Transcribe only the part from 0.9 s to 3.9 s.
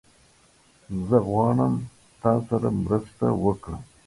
زه غواړم تاسره مرسته وکړم